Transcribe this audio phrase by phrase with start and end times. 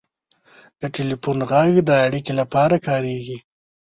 [0.81, 3.37] •د ټلیفون ږغ د اړیکې لپاره کارېږي.